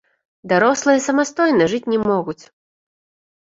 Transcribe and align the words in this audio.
Дарослыя 0.53 1.03
самастойна 1.07 1.67
жыць 1.75 1.89
не 1.93 2.01
могуць. 2.09 2.39